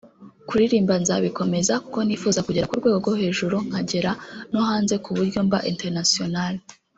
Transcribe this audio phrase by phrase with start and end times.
[0.47, 4.11] Kuririmba nzabikomeza kuko nifuza kugera ku rwego rwo hejuru nkagera
[4.51, 6.53] no hanze kuburyo mba International